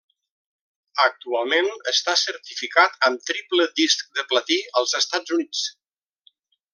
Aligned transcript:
Actualment 1.03 1.67
està 1.91 2.15
certificat 2.21 2.97
amb 3.09 3.29
triple 3.31 3.67
disc 3.83 4.05
de 4.21 4.25
platí 4.35 4.59
als 4.81 4.97
Estats 5.05 5.37
Units. 5.39 5.65